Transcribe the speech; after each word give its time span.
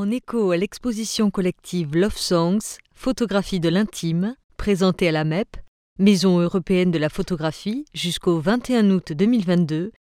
En 0.00 0.10
écho 0.10 0.50
à 0.50 0.56
l'exposition 0.56 1.30
collective 1.30 1.94
Love 1.94 2.16
Songs, 2.16 2.78
photographie 2.94 3.60
de 3.60 3.68
l'intime, 3.68 4.34
présentée 4.56 5.08
à 5.08 5.12
la 5.12 5.24
MEP, 5.24 5.58
Maison 5.98 6.38
européenne 6.38 6.90
de 6.90 6.96
la 6.96 7.10
photographie, 7.10 7.84
jusqu'au 7.92 8.40
21 8.40 8.92
août 8.92 9.12
2022, 9.12 9.92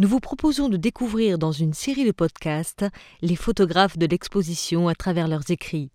nous 0.00 0.08
vous 0.08 0.18
proposons 0.18 0.68
de 0.68 0.76
découvrir 0.76 1.38
dans 1.38 1.52
une 1.52 1.72
série 1.72 2.04
de 2.04 2.10
podcasts 2.10 2.84
les 3.22 3.36
photographes 3.36 3.96
de 3.96 4.06
l'exposition 4.06 4.88
à 4.88 4.96
travers 4.96 5.28
leurs 5.28 5.48
écrits. 5.48 5.92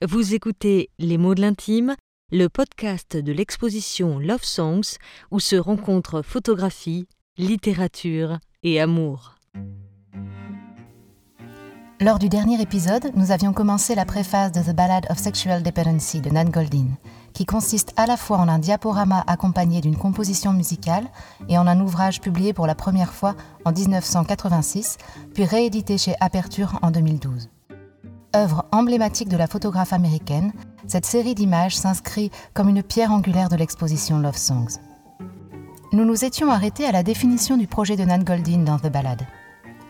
Vous 0.00 0.34
écoutez 0.34 0.90
Les 1.00 1.18
mots 1.18 1.34
de 1.34 1.40
l'intime, 1.40 1.96
le 2.30 2.46
podcast 2.46 3.16
de 3.16 3.32
l'exposition 3.32 4.20
Love 4.20 4.44
Songs 4.44 4.96
où 5.32 5.40
se 5.40 5.56
rencontrent 5.56 6.22
photographie, 6.22 7.08
littérature 7.36 8.38
et 8.62 8.80
amour. 8.80 9.34
Lors 11.98 12.18
du 12.18 12.28
dernier 12.28 12.60
épisode, 12.60 13.10
nous 13.14 13.30
avions 13.30 13.54
commencé 13.54 13.94
la 13.94 14.04
préface 14.04 14.52
de 14.52 14.60
The 14.60 14.76
Ballad 14.76 15.06
of 15.08 15.16
Sexual 15.16 15.62
Dependency 15.62 16.20
de 16.20 16.28
Nan 16.28 16.50
Goldin, 16.50 16.88
qui 17.32 17.46
consiste 17.46 17.94
à 17.96 18.04
la 18.04 18.18
fois 18.18 18.36
en 18.36 18.48
un 18.48 18.58
diaporama 18.58 19.24
accompagné 19.26 19.80
d'une 19.80 19.96
composition 19.96 20.52
musicale 20.52 21.06
et 21.48 21.56
en 21.56 21.66
un 21.66 21.80
ouvrage 21.80 22.20
publié 22.20 22.52
pour 22.52 22.66
la 22.66 22.74
première 22.74 23.14
fois 23.14 23.34
en 23.64 23.72
1986, 23.72 24.98
puis 25.32 25.46
réédité 25.46 25.96
chez 25.96 26.14
Aperture 26.20 26.78
en 26.82 26.90
2012. 26.90 27.48
Œuvre 28.36 28.66
emblématique 28.72 29.30
de 29.30 29.38
la 29.38 29.46
photographe 29.46 29.94
américaine, 29.94 30.52
cette 30.86 31.06
série 31.06 31.34
d'images 31.34 31.78
s'inscrit 31.78 32.30
comme 32.52 32.68
une 32.68 32.82
pierre 32.82 33.10
angulaire 33.10 33.48
de 33.48 33.56
l'exposition 33.56 34.18
Love 34.18 34.36
Songs. 34.36 34.80
Nous 35.94 36.04
nous 36.04 36.26
étions 36.26 36.50
arrêtés 36.50 36.84
à 36.84 36.92
la 36.92 37.02
définition 37.02 37.56
du 37.56 37.66
projet 37.66 37.96
de 37.96 38.04
Nan 38.04 38.22
Goldin 38.22 38.64
dans 38.64 38.78
The 38.78 38.92
Ballad. 38.92 39.26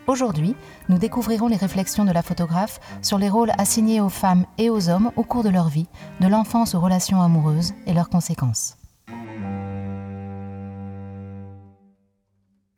Aujourd'hui, 0.07 0.55
nous 0.87 0.97
découvrirons 0.97 1.49
les 1.49 1.57
réflexions 1.57 2.05
de 2.05 2.13
la 2.13 2.21
photographe 2.21 2.79
sur 3.01 3.17
les 3.17 3.27
rôles 3.27 3.51
assignés 3.57 3.99
aux 3.99 4.07
femmes 4.07 4.45
et 4.57 4.69
aux 4.69 4.87
hommes 4.87 5.11
au 5.17 5.23
cours 5.23 5.43
de 5.43 5.49
leur 5.49 5.67
vie, 5.67 5.87
de 6.21 6.27
l'enfance 6.27 6.75
aux 6.75 6.79
relations 6.79 7.21
amoureuses 7.21 7.73
et 7.85 7.93
leurs 7.93 8.09
conséquences. 8.09 8.77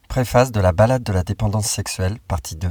Préface 0.07 0.51
de 0.51 0.59
la 0.59 0.71
balade 0.71 1.03
de 1.03 1.13
la 1.13 1.21
dépendance 1.21 1.67
sexuelle, 1.67 2.17
partie 2.27 2.55
2. 2.55 2.67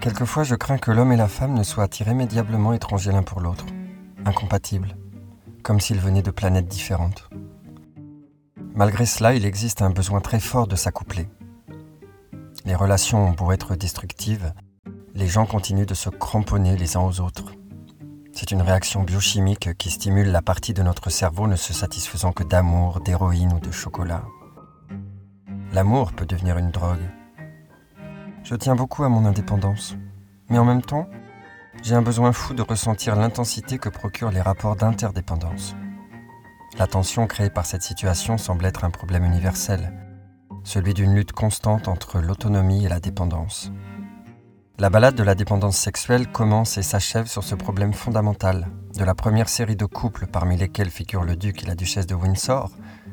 Quelquefois, 0.00 0.42
je 0.42 0.56
crains 0.56 0.78
que 0.78 0.90
l'homme 0.90 1.12
et 1.12 1.16
la 1.16 1.28
femme 1.28 1.54
ne 1.54 1.62
soient 1.62 1.88
irrémédiablement 2.00 2.72
étrangers 2.72 3.12
l'un 3.12 3.22
pour 3.22 3.38
l'autre, 3.40 3.66
incompatibles, 4.24 4.96
comme 5.62 5.78
s'ils 5.78 6.00
venaient 6.00 6.22
de 6.22 6.32
planètes 6.32 6.66
différentes. 6.66 7.30
Malgré 8.74 9.06
cela, 9.06 9.34
il 9.34 9.44
existe 9.44 9.80
un 9.80 9.90
besoin 9.90 10.20
très 10.20 10.40
fort 10.40 10.66
de 10.66 10.74
s'accoupler 10.74 11.28
les 12.64 12.74
relations 12.74 13.28
ont 13.28 13.32
beau 13.32 13.52
être 13.52 13.74
destructives, 13.74 14.52
les 15.14 15.26
gens 15.26 15.46
continuent 15.46 15.86
de 15.86 15.94
se 15.94 16.10
cramponner 16.10 16.76
les 16.76 16.96
uns 16.96 17.00
aux 17.00 17.20
autres. 17.20 17.52
C'est 18.32 18.52
une 18.52 18.62
réaction 18.62 19.02
biochimique 19.02 19.76
qui 19.76 19.90
stimule 19.90 20.30
la 20.30 20.42
partie 20.42 20.72
de 20.72 20.82
notre 20.82 21.10
cerveau 21.10 21.46
ne 21.46 21.56
se 21.56 21.72
satisfaisant 21.72 22.32
que 22.32 22.44
d'amour, 22.44 23.00
d'héroïne 23.00 23.52
ou 23.52 23.60
de 23.60 23.70
chocolat. 23.70 24.24
L'amour 25.72 26.12
peut 26.12 26.26
devenir 26.26 26.58
une 26.58 26.70
drogue. 26.70 27.10
Je 28.44 28.54
tiens 28.54 28.76
beaucoup 28.76 29.04
à 29.04 29.08
mon 29.08 29.24
indépendance, 29.24 29.96
mais 30.48 30.58
en 30.58 30.64
même 30.64 30.82
temps, 30.82 31.08
j'ai 31.82 31.94
un 31.94 32.02
besoin 32.02 32.32
fou 32.32 32.54
de 32.54 32.62
ressentir 32.62 33.16
l'intensité 33.16 33.78
que 33.78 33.88
procurent 33.88 34.30
les 34.30 34.40
rapports 34.40 34.76
d'interdépendance. 34.76 35.74
La 36.78 36.86
tension 36.86 37.26
créée 37.26 37.50
par 37.50 37.66
cette 37.66 37.82
situation 37.82 38.38
semble 38.38 38.64
être 38.64 38.84
un 38.84 38.90
problème 38.90 39.24
universel, 39.24 39.92
celui 40.64 40.94
d'une 40.94 41.14
lutte 41.14 41.32
constante 41.32 41.88
entre 41.88 42.20
l'autonomie 42.20 42.84
et 42.84 42.88
la 42.88 43.00
dépendance. 43.00 43.72
La 44.78 44.88
balade 44.88 45.14
de 45.14 45.22
la 45.22 45.34
dépendance 45.34 45.76
sexuelle 45.76 46.32
commence 46.32 46.78
et 46.78 46.82
s'achève 46.82 47.26
sur 47.26 47.44
ce 47.44 47.54
problème 47.54 47.92
fondamental 47.92 48.68
de 48.96 49.04
la 49.04 49.14
première 49.14 49.50
série 49.50 49.76
de 49.76 49.84
couples 49.84 50.26
parmi 50.26 50.56
lesquels 50.56 50.90
figurent 50.90 51.24
le 51.24 51.36
duc 51.36 51.62
et 51.62 51.66
la 51.66 51.74
duchesse 51.74 52.06
de 52.06 52.14
Windsor, 52.14 52.70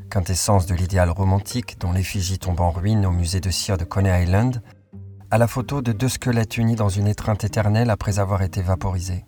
quintessence 0.10 0.66
de 0.66 0.76
l'idéal 0.76 1.10
romantique 1.10 1.78
dont 1.80 1.92
l'effigie 1.92 2.40
tombe 2.40 2.62
en 2.62 2.72
ruine 2.72 3.06
au 3.06 3.12
musée 3.12 3.42
de 3.42 3.50
cire 3.50 3.78
de 3.78 3.84
Coney 3.84 4.24
Island, 4.24 4.62
à 5.30 5.38
la 5.38 5.48
photo 5.48 5.82
de 5.82 5.92
deux 5.92 6.08
squelettes 6.08 6.58
unis 6.58 6.76
dans 6.76 6.88
une 6.88 7.08
étreinte 7.08 7.44
éternelle 7.44 7.90
après 7.90 8.20
avoir 8.20 8.44
été 8.44 8.62
vaporisés. 8.62 9.26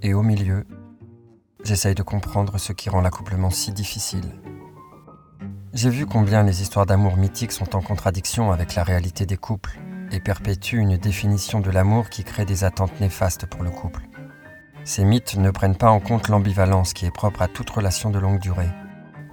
Et 0.00 0.14
au 0.14 0.22
milieu, 0.22 0.64
j'essaye 1.62 1.94
de 1.94 2.02
comprendre 2.02 2.56
ce 2.56 2.72
qui 2.72 2.88
rend 2.88 3.02
l'accouplement 3.02 3.50
si 3.50 3.72
difficile. 3.72 4.32
J'ai 5.74 5.90
vu 5.90 6.06
combien 6.06 6.44
les 6.44 6.62
histoires 6.62 6.86
d'amour 6.86 7.16
mythiques 7.16 7.50
sont 7.50 7.74
en 7.74 7.82
contradiction 7.82 8.52
avec 8.52 8.76
la 8.76 8.84
réalité 8.84 9.26
des 9.26 9.36
couples 9.36 9.76
et 10.12 10.20
perpétuent 10.20 10.78
une 10.78 10.96
définition 10.96 11.58
de 11.58 11.68
l'amour 11.68 12.10
qui 12.10 12.22
crée 12.22 12.44
des 12.44 12.62
attentes 12.62 13.00
néfastes 13.00 13.46
pour 13.46 13.64
le 13.64 13.70
couple. 13.70 14.02
Ces 14.84 15.04
mythes 15.04 15.36
ne 15.36 15.50
prennent 15.50 15.76
pas 15.76 15.90
en 15.90 15.98
compte 15.98 16.28
l'ambivalence 16.28 16.92
qui 16.92 17.06
est 17.06 17.10
propre 17.10 17.42
à 17.42 17.48
toute 17.48 17.70
relation 17.70 18.10
de 18.10 18.20
longue 18.20 18.38
durée. 18.38 18.70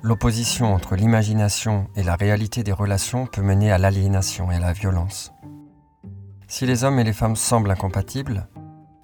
L'opposition 0.02 0.74
entre 0.74 0.96
l'imagination 0.96 1.88
et 1.96 2.02
la 2.02 2.16
réalité 2.16 2.63
des 2.63 2.72
relations 2.72 3.28
peut 3.28 3.44
mener 3.44 3.72
à 3.72 3.78
l'aliénation 3.78 4.52
et 4.52 4.56
à 4.56 4.59
la 4.59 4.73
violence. 4.73 5.34
Si 6.47 6.66
les 6.66 6.84
hommes 6.84 6.97
et 6.97 7.03
les 7.03 7.13
femmes 7.13 7.35
semblent 7.35 7.69
incompatibles, 7.69 8.47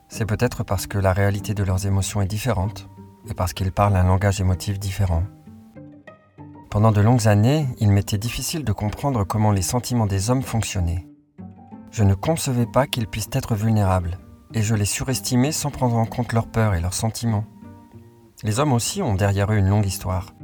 c'est 0.07 0.25
peut-être 0.25 0.63
parce 0.63 0.87
que 0.87 0.97
la 0.97 1.13
réalité 1.13 1.53
de 1.53 1.63
leurs 1.63 1.85
émotions 1.85 2.19
est 2.19 2.27
différente 2.27 2.89
et 3.29 3.35
parce 3.35 3.53
qu'ils 3.53 3.71
parlent 3.71 3.95
un 3.95 4.05
langage 4.05 4.41
émotif 4.41 4.79
différent. 4.79 5.21
Pendant 6.77 6.91
de 6.91 7.01
longues 7.01 7.27
années, 7.27 7.65
il 7.79 7.91
m'était 7.91 8.19
difficile 8.19 8.63
de 8.63 8.71
comprendre 8.71 9.23
comment 9.23 9.49
les 9.49 9.63
sentiments 9.63 10.05
des 10.05 10.29
hommes 10.29 10.43
fonctionnaient. 10.43 11.07
Je 11.89 12.03
ne 12.03 12.13
concevais 12.13 12.67
pas 12.67 12.85
qu'ils 12.85 13.07
puissent 13.07 13.31
être 13.31 13.55
vulnérables, 13.55 14.19
et 14.53 14.61
je 14.61 14.75
les 14.75 14.85
surestimais 14.85 15.51
sans 15.51 15.71
prendre 15.71 15.95
en 15.95 16.05
compte 16.05 16.33
leurs 16.33 16.45
peurs 16.45 16.75
et 16.75 16.79
leurs 16.79 16.93
sentiments. 16.93 17.45
Les 18.43 18.59
hommes 18.59 18.73
aussi 18.73 19.01
ont 19.01 19.15
derrière 19.15 19.51
eux 19.51 19.57
une 19.57 19.69
longue 19.69 19.87
histoire. 19.87 20.35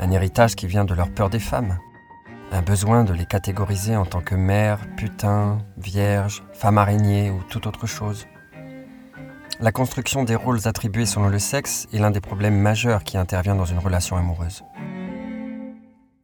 Un 0.00 0.10
héritage 0.10 0.56
qui 0.56 0.66
vient 0.66 0.84
de 0.84 0.94
leur 0.94 1.14
peur 1.14 1.30
des 1.30 1.38
femmes. 1.38 1.78
Un 2.50 2.62
besoin 2.62 3.04
de 3.04 3.12
les 3.12 3.26
catégoriser 3.26 3.94
en 3.94 4.04
tant 4.04 4.22
que 4.22 4.34
mère, 4.34 4.80
putain, 4.96 5.58
vierge, 5.78 6.42
femme 6.54 6.76
araignée 6.76 7.30
ou 7.30 7.40
toute 7.48 7.68
autre 7.68 7.86
chose. 7.86 8.26
La 9.60 9.70
construction 9.70 10.24
des 10.24 10.34
rôles 10.34 10.66
attribués 10.66 11.06
selon 11.06 11.28
le 11.28 11.38
sexe 11.38 11.86
est 11.92 11.98
l'un 11.98 12.10
des 12.10 12.20
problèmes 12.20 12.58
majeurs 12.58 13.04
qui 13.04 13.16
intervient 13.16 13.54
dans 13.54 13.64
une 13.64 13.78
relation 13.78 14.16
amoureuse. 14.16 14.64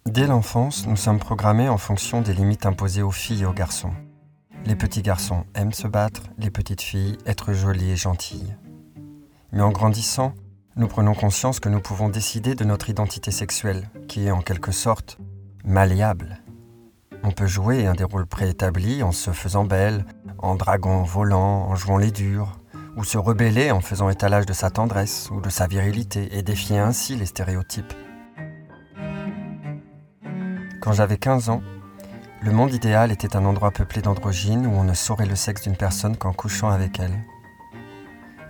Dès 0.07 0.27
l'enfance, 0.27 0.87
nous 0.87 0.97
sommes 0.97 1.21
programmés 1.21 1.69
en 1.69 1.79
fonction 1.79 2.23
des 2.23 2.35
limites 2.35 2.67
imposées 2.67 3.03
aux 3.03 3.13
filles 3.13 3.43
et 3.43 3.47
aux 3.47 3.53
garçons. 3.53 3.93
Les 4.67 4.75
petits 4.75 5.01
garçons 5.01 5.45
aiment 5.55 5.73
se 5.73 5.87
battre, 5.87 6.23
les 6.39 6.51
petites 6.51 6.83
filles 6.83 7.19
être 7.25 7.53
jolies 7.53 7.93
et 7.93 7.97
gentilles. 7.97 8.57
Mais 9.53 9.63
en 9.63 9.71
grandissant, 9.71 10.35
nous 10.77 10.89
prenons 10.89 11.15
conscience 11.15 11.61
que 11.61 11.69
nous 11.69 11.81
pouvons 11.81 12.09
décider 12.09 12.55
de 12.57 12.65
notre 12.65 12.91
identité 12.91 13.31
sexuelle, 13.31 13.89
qui 14.09 14.27
est 14.27 14.33
en 14.33 14.43
quelque 14.43 14.73
sorte 14.73 15.19
malléable. 15.65 16.43
On 17.23 17.31
peut 17.31 17.47
jouer 17.47 17.87
un 17.87 17.95
des 17.95 18.05
rôles 18.05 18.27
préétablis 18.27 19.05
en 19.05 19.13
se 19.13 19.31
faisant 19.31 19.65
belle, 19.65 20.05
en 20.39 20.57
draguant, 20.57 21.05
volant, 21.05 21.69
en 21.69 21.77
jouant 21.77 21.99
les 21.99 22.11
durs, 22.11 22.59
ou 22.97 23.05
se 23.05 23.19
rebeller 23.19 23.71
en 23.71 23.81
faisant 23.81 24.11
étalage 24.11 24.47
de 24.47 24.53
sa 24.53 24.71
tendresse 24.71 25.31
ou 25.31 25.41
de 25.41 25.49
sa 25.49 25.69
virilité 25.69 26.37
et 26.37 26.43
défier 26.43 26.79
ainsi 26.79 27.15
les 27.15 27.27
stéréotypes. 27.27 27.95
Quand 30.83 30.93
j'avais 30.93 31.17
15 31.17 31.49
ans, 31.49 31.63
le 32.43 32.51
monde 32.51 32.75
idéal 32.75 33.13
était 33.13 33.37
un 33.37 33.45
endroit 33.45 33.71
peuplé 33.71 34.03
d'androgynes 34.03 34.67
où 34.67 34.71
on 34.71 34.83
ne 34.83 34.95
saurait 34.95 35.27
le 35.27 35.37
sexe 35.37 35.63
d'une 35.63 35.77
personne 35.77 36.17
qu'en 36.17 36.33
couchant 36.33 36.71
avec 36.71 36.99
elle. 36.99 37.25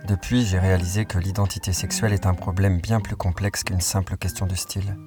Depuis, 0.07 0.43
j'ai 0.43 0.57
réalisé 0.57 1.05
que 1.05 1.19
l'identité 1.19 1.73
sexuelle 1.73 2.11
est 2.11 2.25
un 2.25 2.33
problème 2.33 2.81
bien 2.81 3.01
plus 3.01 3.15
complexe 3.15 3.63
qu'une 3.63 3.81
simple 3.81 4.17
question 4.17 4.47
de 4.47 4.55
style. 4.55 4.97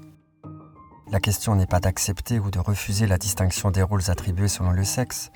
La 1.11 1.19
question 1.19 1.57
n'est 1.57 1.67
pas 1.67 1.81
d'accepter 1.81 2.39
ou 2.39 2.53
de 2.53 2.61
refuser 2.61 3.09
la 3.09 3.19
distinction 3.19 3.73
des 3.73 3.83
rôles 3.83 4.09
attribués 4.09 4.47
selon 4.47 4.71
le 4.71 4.85
sexe, 4.85 5.33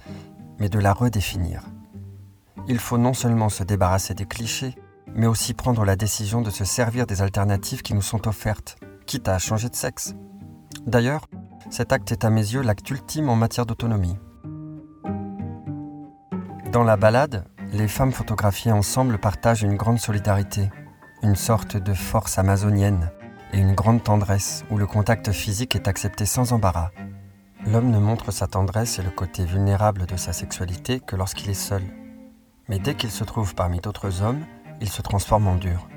mais 0.61 0.69
de 0.69 0.79
la 0.79 0.93
redéfinir. 0.93 1.65
Il 2.69 2.79
faut 2.79 2.99
non 2.99 3.15
seulement 3.15 3.49
se 3.49 3.65
débarrasser 3.65 4.15
des 4.15 4.27
clichés, 4.27 4.77
mais 5.13 5.27
aussi 5.27 5.55
prendre 5.55 5.85
la 5.85 5.97
décision 5.97 6.41
de 6.41 6.51
se 6.51 6.65
servir 6.65 7.09
des 7.09 7.21
alternatives 7.21 7.83
qui 7.83 7.95
nous 7.95 8.01
sont 8.01 8.29
offertes, 8.29 8.77
quitte 9.07 9.29
à 9.29 9.41
changer 9.41 9.69
de 9.69 9.75
sexe. 9.75 10.15
D'ailleurs, 10.87 11.27
cet 11.71 11.93
acte 11.93 12.11
est 12.11 12.25
à 12.25 12.31
mes 12.31 12.41
yeux 12.41 12.63
l'acte 12.63 12.91
ultime 12.91 13.29
en 13.29 13.37
matière 13.37 13.65
d'autonomie. 13.65 14.19
Dans 16.73 16.83
la 16.83 16.97
balade, 16.97 17.45
les 17.73 17.89
femmes 17.89 18.13
photographiées 18.13 18.73
ensemble 18.73 19.19
partagent 19.19 19.63
une 19.63 19.77
grande 19.77 19.99
solidarité, 19.99 20.71
une 21.23 21.37
sorte 21.37 21.77
de 21.77 21.95
force 21.95 22.39
amazonienne 22.39 23.11
et 23.53 23.59
une 23.59 23.75
grande 23.75 24.03
tendresse 24.03 24.65
où 24.71 24.79
le 24.79 24.87
contact 24.87 25.31
physique 25.33 25.77
est 25.77 25.89
accepté 25.89 26.27
sans 26.27 26.53
embarras. 26.53 26.91
L'homme 27.67 27.91
ne 27.91 27.99
montre 27.99 28.33
sa 28.33 28.47
tendresse 28.47 28.99
et 28.99 29.03
le 29.03 29.11
côté 29.11 29.45
vulnérable 29.45 30.07
de 30.07 30.17
sa 30.17 30.33
sexualité 30.33 30.99
que 31.01 31.17
lorsqu'il 31.17 31.51
est 31.51 31.55
seul. 31.55 31.83
Mais 32.69 32.79
dès 32.79 32.95
qu'il 32.95 33.11
se 33.11 33.25
trouve 33.25 33.55
parmi 33.55 33.81
d'autres 33.81 34.23
hommes, 34.23 34.45
il 34.81 34.89
se 34.89 35.03
transforme 35.03 35.47
en 35.47 35.57
dur. 35.57 35.89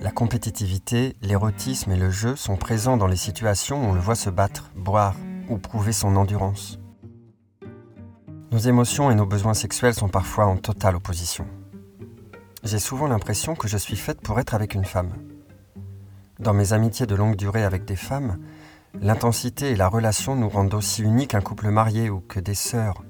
La 0.00 0.12
compétitivité, 0.12 1.16
l'érotisme 1.22 1.90
et 1.90 1.96
le 1.96 2.10
jeu 2.10 2.36
sont 2.36 2.56
présents 2.56 2.96
dans 2.96 3.08
les 3.08 3.16
situations 3.16 3.82
où 3.82 3.90
on 3.90 3.94
le 3.94 4.00
voit 4.00 4.14
se 4.14 4.30
battre, 4.30 4.70
boire 4.76 5.16
ou 5.48 5.58
prouver 5.58 5.92
son 5.92 6.14
endurance. 6.14 6.78
Nos 8.52 8.58
émotions 8.58 9.10
et 9.10 9.16
nos 9.16 9.26
besoins 9.26 9.54
sexuels 9.54 9.94
sont 9.94 10.08
parfois 10.08 10.46
en 10.46 10.56
totale 10.56 10.94
opposition. 10.94 11.48
J'ai 12.62 12.78
souvent 12.78 13.08
l'impression 13.08 13.56
que 13.56 13.66
je 13.66 13.76
suis 13.76 13.96
faite 13.96 14.20
pour 14.20 14.38
être 14.38 14.54
avec 14.54 14.74
une 14.74 14.84
femme. 14.84 15.14
Dans 16.38 16.54
mes 16.54 16.72
amitiés 16.72 17.06
de 17.06 17.16
longue 17.16 17.36
durée 17.36 17.64
avec 17.64 17.84
des 17.84 17.96
femmes, 17.96 18.38
l'intensité 19.00 19.72
et 19.72 19.76
la 19.76 19.88
relation 19.88 20.36
nous 20.36 20.48
rendent 20.48 20.74
aussi 20.74 21.02
uniques 21.02 21.30
qu'un 21.30 21.40
couple 21.40 21.70
marié 21.70 22.08
ou 22.08 22.20
que 22.20 22.38
des 22.38 22.54
sœurs. 22.54 23.02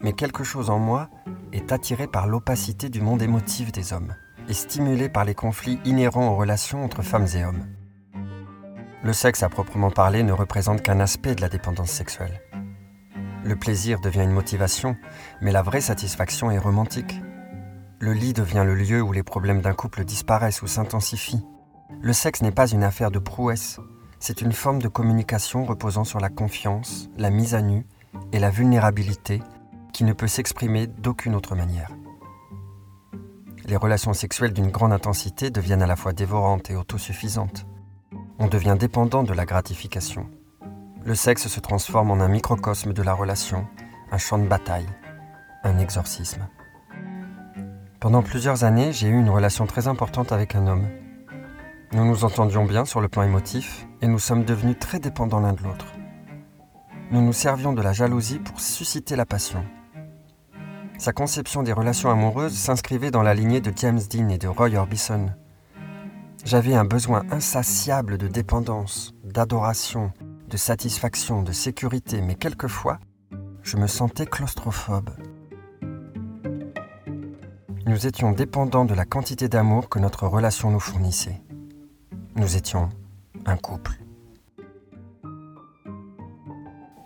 Mais 0.00 0.12
quelque 0.12 0.44
chose 0.44 0.70
en 0.70 0.78
moi 0.78 1.10
est 1.52 1.72
attiré 1.72 2.06
par 2.06 2.28
l'opacité 2.28 2.90
du 2.90 3.00
monde 3.00 3.22
émotif 3.22 3.72
des 3.72 3.92
hommes 3.92 4.14
et 4.48 4.54
stimulé 4.54 5.08
par 5.08 5.24
les 5.24 5.34
conflits 5.34 5.78
inhérents 5.84 6.28
aux 6.28 6.36
relations 6.36 6.84
entre 6.84 7.02
femmes 7.02 7.26
et 7.34 7.44
hommes. 7.44 7.66
Le 9.02 9.12
sexe 9.12 9.42
à 9.42 9.48
proprement 9.48 9.90
parler 9.90 10.22
ne 10.22 10.32
représente 10.32 10.82
qu'un 10.82 11.00
aspect 11.00 11.34
de 11.34 11.40
la 11.40 11.48
dépendance 11.48 11.90
sexuelle. 11.90 12.40
Le 13.44 13.56
plaisir 13.56 14.00
devient 14.00 14.24
une 14.24 14.32
motivation, 14.32 14.96
mais 15.40 15.52
la 15.52 15.62
vraie 15.62 15.80
satisfaction 15.80 16.50
est 16.50 16.58
romantique. 16.58 17.20
Le 18.00 18.12
lit 18.12 18.32
devient 18.32 18.64
le 18.66 18.74
lieu 18.74 19.00
où 19.00 19.12
les 19.12 19.22
problèmes 19.22 19.60
d'un 19.60 19.74
couple 19.74 20.04
disparaissent 20.04 20.62
ou 20.62 20.66
s'intensifient. 20.66 21.46
Le 22.00 22.12
sexe 22.12 22.42
n'est 22.42 22.50
pas 22.50 22.68
une 22.68 22.82
affaire 22.82 23.10
de 23.10 23.20
prouesse, 23.20 23.78
c'est 24.18 24.40
une 24.40 24.52
forme 24.52 24.80
de 24.80 24.88
communication 24.88 25.64
reposant 25.64 26.04
sur 26.04 26.18
la 26.18 26.30
confiance, 26.30 27.08
la 27.16 27.30
mise 27.30 27.54
à 27.54 27.62
nu 27.62 27.86
et 28.32 28.38
la 28.38 28.50
vulnérabilité 28.50 29.42
qui 29.92 30.04
ne 30.04 30.12
peut 30.12 30.26
s'exprimer 30.26 30.86
d'aucune 30.86 31.34
autre 31.34 31.54
manière. 31.54 31.90
Les 33.66 33.76
relations 33.76 34.12
sexuelles 34.14 34.52
d'une 34.52 34.70
grande 34.70 34.92
intensité 34.92 35.50
deviennent 35.50 35.82
à 35.82 35.86
la 35.86 35.96
fois 35.96 36.12
dévorantes 36.12 36.70
et 36.70 36.76
autosuffisantes. 36.76 37.66
On 38.38 38.46
devient 38.46 38.76
dépendant 38.78 39.22
de 39.22 39.32
la 39.32 39.44
gratification 39.44 40.30
le 41.06 41.14
sexe 41.14 41.46
se 41.46 41.60
transforme 41.60 42.10
en 42.10 42.20
un 42.20 42.26
microcosme 42.26 42.92
de 42.92 43.02
la 43.02 43.14
relation, 43.14 43.64
un 44.10 44.18
champ 44.18 44.38
de 44.38 44.48
bataille, 44.48 44.88
un 45.62 45.78
exorcisme. 45.78 46.48
Pendant 48.00 48.24
plusieurs 48.24 48.64
années, 48.64 48.92
j'ai 48.92 49.06
eu 49.06 49.16
une 49.16 49.30
relation 49.30 49.68
très 49.68 49.86
importante 49.86 50.32
avec 50.32 50.56
un 50.56 50.66
homme. 50.66 50.88
Nous 51.92 52.04
nous 52.04 52.24
entendions 52.24 52.64
bien 52.64 52.84
sur 52.84 53.00
le 53.00 53.06
plan 53.06 53.22
émotif 53.22 53.86
et 54.02 54.08
nous 54.08 54.18
sommes 54.18 54.44
devenus 54.44 54.80
très 54.80 54.98
dépendants 54.98 55.38
l'un 55.38 55.52
de 55.52 55.62
l'autre. 55.62 55.86
Nous 57.12 57.22
nous 57.22 57.32
servions 57.32 57.72
de 57.72 57.82
la 57.82 57.92
jalousie 57.92 58.40
pour 58.40 58.60
susciter 58.60 59.14
la 59.14 59.26
passion. 59.26 59.64
Sa 60.98 61.12
conception 61.12 61.62
des 61.62 61.72
relations 61.72 62.10
amoureuses 62.10 62.54
s'inscrivait 62.54 63.10
dans 63.10 63.22
la 63.22 63.34
lignée 63.34 63.60
de 63.60 63.72
James 63.76 64.00
Dean 64.10 64.28
et 64.28 64.38
de 64.38 64.48
Roy 64.48 64.76
Orbison. 64.76 65.26
J'avais 66.44 66.74
un 66.74 66.84
besoin 66.84 67.22
insatiable 67.30 68.18
de 68.18 68.28
dépendance, 68.28 69.12
d'adoration, 69.22 70.12
de 70.48 70.56
satisfaction, 70.56 71.42
de 71.42 71.52
sécurité, 71.52 72.22
mais 72.22 72.34
quelquefois, 72.34 72.98
je 73.62 73.76
me 73.76 73.86
sentais 73.86 74.26
claustrophobe. 74.26 75.10
Nous 77.86 78.06
étions 78.06 78.32
dépendants 78.32 78.84
de 78.84 78.94
la 78.94 79.04
quantité 79.04 79.48
d'amour 79.48 79.88
que 79.88 79.98
notre 79.98 80.26
relation 80.26 80.70
nous 80.70 80.80
fournissait. 80.80 81.42
Nous 82.36 82.56
étions 82.56 82.88
un 83.44 83.56
couple. 83.56 83.92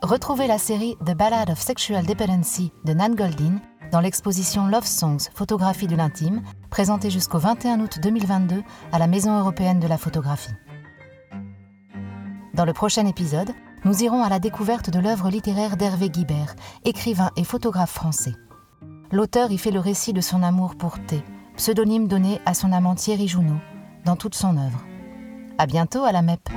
Retrouvez 0.02 0.46
la 0.46 0.58
série 0.58 0.96
The 1.04 1.14
Ballad 1.14 1.50
of 1.50 1.60
Sexual 1.60 2.06
Dependency 2.06 2.72
de 2.84 2.94
Nan 2.94 3.14
Goldin 3.14 3.60
dans 3.90 4.00
l'exposition 4.00 4.66
Love 4.66 4.86
Songs, 4.86 5.28
photographie 5.34 5.86
de 5.86 5.96
l'intime, 5.96 6.42
présentée 6.70 7.10
jusqu'au 7.10 7.38
21 7.38 7.80
août 7.80 7.98
2022 8.02 8.62
à 8.92 8.98
la 8.98 9.06
Maison 9.06 9.38
européenne 9.38 9.80
de 9.80 9.86
la 9.86 9.98
photographie. 9.98 10.54
Dans 12.54 12.64
le 12.64 12.72
prochain 12.72 13.06
épisode, 13.06 13.50
nous 13.84 14.02
irons 14.02 14.22
à 14.22 14.28
la 14.28 14.38
découverte 14.38 14.90
de 14.90 14.98
l'œuvre 14.98 15.30
littéraire 15.30 15.76
d'Hervé 15.76 16.10
Guibert, 16.10 16.54
écrivain 16.84 17.30
et 17.36 17.44
photographe 17.44 17.92
français. 17.92 18.34
L'auteur 19.10 19.50
y 19.50 19.58
fait 19.58 19.70
le 19.70 19.80
récit 19.80 20.12
de 20.12 20.20
son 20.20 20.42
amour 20.42 20.76
pour 20.76 20.98
Thé, 21.06 21.22
pseudonyme 21.56 22.06
donné 22.06 22.40
à 22.46 22.54
son 22.54 22.72
amant 22.72 22.94
Thierry 22.94 23.28
Jounot, 23.28 23.60
dans 24.04 24.16
toute 24.16 24.34
son 24.34 24.56
œuvre. 24.56 24.84
À 25.58 25.66
bientôt 25.66 26.04
à 26.04 26.12
la 26.12 26.22
MEP. 26.22 26.48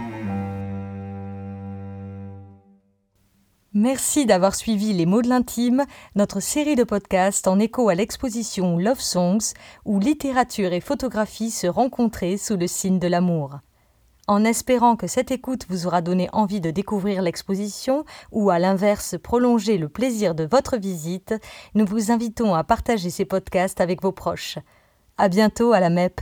Merci 3.75 4.27
d'avoir 4.27 4.53
suivi 4.53 4.93
Les 4.93 5.07
mots 5.07 5.23
de 5.23 5.29
l'intime, 5.29 5.85
notre 6.13 6.39
série 6.39 6.75
de 6.75 6.83
podcasts 6.83 7.47
en 7.47 7.57
écho 7.57 7.89
à 7.89 7.95
l'exposition 7.95 8.77
Love 8.77 8.99
Songs, 8.99 9.53
où 9.83 9.99
littérature 9.99 10.73
et 10.73 10.79
photographie 10.79 11.49
se 11.49 11.65
rencontraient 11.65 12.37
sous 12.37 12.55
le 12.55 12.67
signe 12.67 12.99
de 12.99 13.07
l'amour. 13.07 13.57
En 14.27 14.45
espérant 14.45 14.95
que 14.95 15.07
cette 15.07 15.31
écoute 15.31 15.65
vous 15.69 15.87
aura 15.87 16.03
donné 16.03 16.29
envie 16.33 16.61
de 16.61 16.69
découvrir 16.69 17.23
l'exposition 17.23 18.05
ou 18.31 18.51
à 18.51 18.59
l'inverse 18.59 19.15
prolonger 19.17 19.79
le 19.79 19.89
plaisir 19.89 20.35
de 20.35 20.43
votre 20.43 20.77
visite, 20.77 21.33
nous 21.73 21.87
vous 21.87 22.11
invitons 22.11 22.53
à 22.53 22.63
partager 22.63 23.09
ces 23.09 23.25
podcasts 23.25 23.81
avec 23.81 24.03
vos 24.03 24.11
proches. 24.11 24.59
À 25.17 25.29
bientôt 25.29 25.73
à 25.73 25.79
la 25.79 25.89
MEP. 25.89 26.21